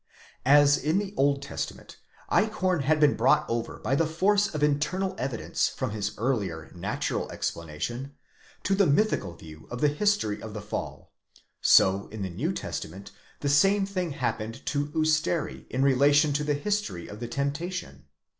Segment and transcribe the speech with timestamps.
[0.47, 1.97] As in the Old Testament
[2.31, 7.31] Eichhorn had been brought over by the force of internal evidence from his earlier natural
[7.31, 8.15] explanation,
[8.63, 11.13] to the mythical view of the history of the fall;
[11.61, 13.11] so in the New Testament,
[13.41, 14.65] the same thing happened.
[14.65, 18.05] to Usteri in relation to the history of the temptation.